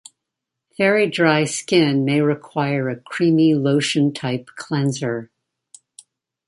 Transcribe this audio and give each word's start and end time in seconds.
Very 0.79 1.07
dry 1.07 1.43
skin 1.43 2.03
may 2.05 2.21
require 2.21 2.89
a 2.89 2.99
creamy 2.99 3.53
lotion-type 3.53 4.47
cleanser. 4.55 5.29